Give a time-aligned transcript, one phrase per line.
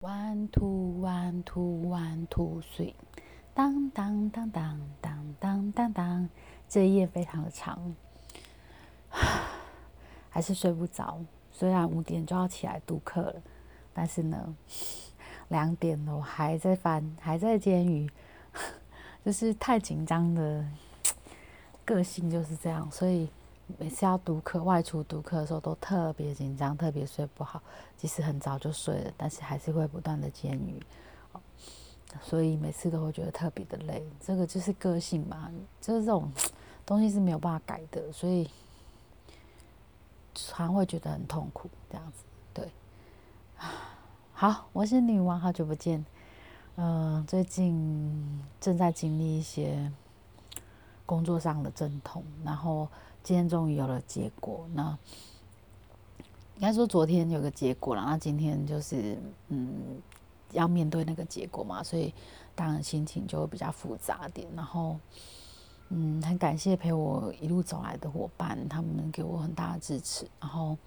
[0.00, 2.94] One two one two one two three，
[3.52, 6.28] 当当当当当当当当，
[6.68, 7.96] 这一夜非常的长，
[10.30, 11.18] 还是睡不着。
[11.50, 13.42] 虽然五点就要起来读课了，
[13.92, 14.54] 但是呢，
[15.48, 18.08] 两点了我还在翻，还在煎鱼，
[19.26, 20.64] 就是太紧张的
[21.84, 23.28] 个性就是这样，所以。
[23.76, 27.62] 每次要读课、外出读课的时候，都特别紧张，特别睡不好。
[27.96, 30.82] 即使很早就睡了，但是还是会不断的煎鱼，
[32.22, 34.02] 所以每次都会觉得特别的累。
[34.20, 36.32] 这个就是个性嘛，就是这种
[36.86, 38.48] 东西是没有办法改的，所以
[40.34, 41.68] 常会觉得很痛苦。
[41.90, 42.70] 这样子，对。
[44.32, 46.04] 好，我是女王，好久不见。
[46.76, 49.92] 嗯，最近正在经历一些
[51.08, 52.86] 工作上的阵痛，然后。
[53.20, 54.96] 今天终于有了结果，那
[56.54, 60.00] 应该说昨天有个结果了，那今天就是嗯
[60.52, 62.14] 要面对那个结果嘛，所以
[62.54, 64.48] 当然心情就会比较复杂点。
[64.56, 64.96] 然后
[65.90, 70.26] 嗯，很感谢陪我一路走来的伙伴，他们给我很大的支持。
[70.40, 70.78] 然后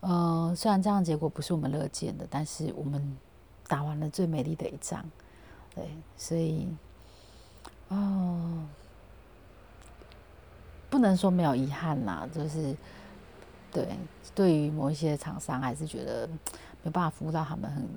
[0.00, 3.16] 呃，虽然这样结果不是我们乐见的，但是我们
[3.68, 5.02] 打完了最美丽的一仗，
[5.74, 6.68] 对，所以
[7.88, 8.66] 哦。
[10.90, 12.74] 不能说没有遗憾啦，就是
[13.70, 13.86] 对
[14.34, 16.26] 对于某一些厂商，还是觉得
[16.82, 17.88] 没办法服务到他们，很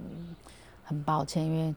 [0.84, 1.74] 很抱歉，因为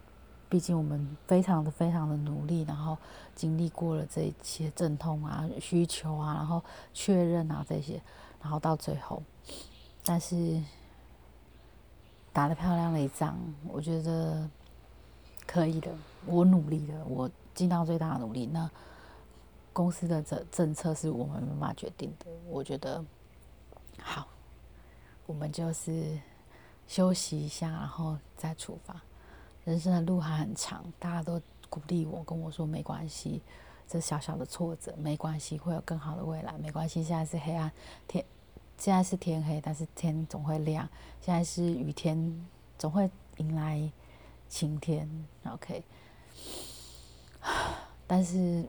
[0.48, 2.98] 毕竟我们非常的非常的努力，然后
[3.34, 6.60] 经历过了这一些阵痛啊、需求啊，然后
[6.92, 8.02] 确认啊这些，
[8.42, 9.22] 然后到最后，
[10.04, 10.60] 但是
[12.32, 14.50] 打了漂亮的一仗，我觉得
[15.46, 15.92] 可以的，
[16.26, 18.68] 我努力了，我尽到最大的努力，那。
[19.74, 23.04] 公司的政政策是我们妈妈决定的，我觉得
[24.00, 24.28] 好，
[25.26, 26.16] 我们就是
[26.86, 29.02] 休息一下，然后再出发。
[29.64, 33.42] 人生的路还很长，大家都鼓励我，跟我说没关系，
[33.88, 37.02] 这小小的挫折没关系，会有更好的未来，没关系。
[37.02, 37.72] 现在是黑暗
[38.06, 38.24] 天，
[38.78, 40.88] 现在是天黑，但是天总会亮。
[41.20, 42.46] 现在是雨天，
[42.78, 43.90] 总会迎来
[44.48, 45.10] 晴天。
[45.44, 45.82] OK，
[48.06, 48.64] 但是。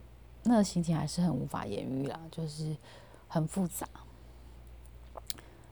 [0.48, 2.78] 那心情还是很无法言喻啦，就是
[3.28, 3.90] 很复杂，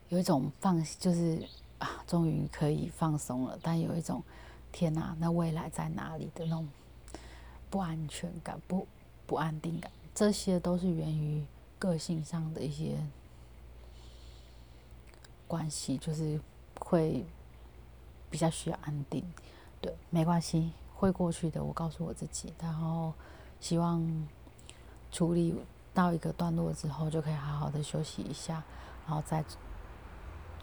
[0.10, 1.48] 有一种放，就是
[1.78, 4.24] 啊，终于可以放松了，但有一种
[4.72, 6.68] 天哪，那未来在哪里的那种
[7.70, 8.88] 不安全感、不
[9.28, 11.46] 不安定感，这些都是源于
[11.78, 12.98] 个性上的一些
[15.48, 16.42] 关系，就是
[16.80, 17.24] 会
[18.32, 19.24] 比较需要安定。
[19.80, 23.14] 对，没关系，会过去的，我告诉我自己，然后
[23.60, 24.02] 希望。
[25.13, 25.56] 处理
[25.94, 28.63] 到一个段落之后，就可以好好的休息一下，
[29.06, 29.46] 然后再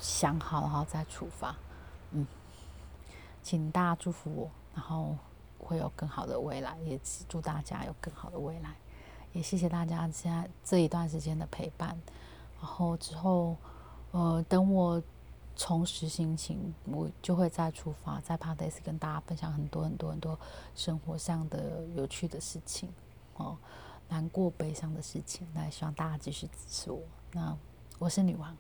[0.01, 1.55] 想好，然后再出发。
[2.11, 2.27] 嗯，
[3.41, 5.17] 请大家祝福我，然后
[5.61, 8.75] 会有更好的未来，也祝大家有更好的未来。
[9.33, 11.97] 也谢谢大家现在这一段时间的陪伴。
[12.61, 13.57] 然后之后，
[14.11, 15.01] 呃，等我
[15.55, 20.37] 重拾心情，我就会再出发，在 p a d a s 跟大家分享很多很多很多
[20.75, 22.89] 生活上的有趣的事情。
[23.37, 23.57] 哦。
[24.11, 27.01] 难过、悲伤的事情，那希望大家继续支持我。
[27.31, 27.57] 那
[28.01, 28.55] 我是女王，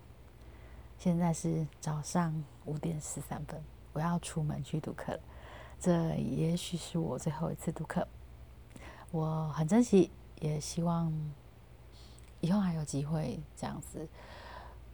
[0.96, 2.32] 现在是早上
[2.66, 3.60] 五点十三分，
[3.92, 5.20] 我要出门去读课了。
[5.80, 8.06] 这也许是我最后一次读课，
[9.10, 11.12] 我很珍惜，也希望
[12.40, 14.08] 以后还有机会这样子。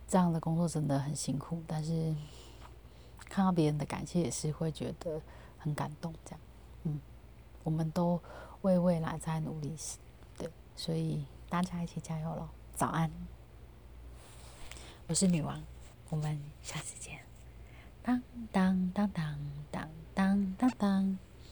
[0.09, 2.15] 这样的工作真的很辛苦，但是
[3.29, 5.21] 看到别人的感谢，也是会觉得
[5.59, 6.15] 很感动。
[6.25, 6.41] 这样，
[6.85, 7.01] 嗯，
[7.63, 8.19] 我们都
[8.63, 9.77] 为未来在努力。
[10.77, 12.49] 所以大家一起加油喽！
[12.75, 13.11] 早安，
[15.09, 15.63] 我是女王，
[16.11, 17.19] 我们下次见。
[18.03, 18.23] 当
[18.53, 19.39] 当当当
[19.71, 21.26] 当当当当。